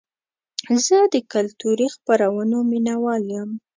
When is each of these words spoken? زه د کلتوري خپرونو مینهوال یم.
زه 0.85 0.97
د 1.13 1.15
کلتوري 1.33 1.87
خپرونو 1.95 2.57
مینهوال 2.69 3.23
یم. 3.35 3.49